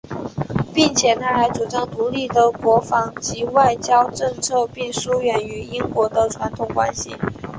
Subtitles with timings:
[0.73, 7.15] 并且他还主张独立的国防及外交政策并疏远与英国的传统关系。